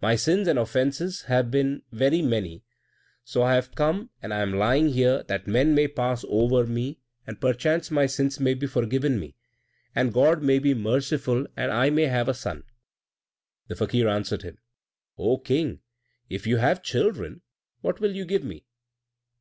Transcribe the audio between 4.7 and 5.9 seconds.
here that men may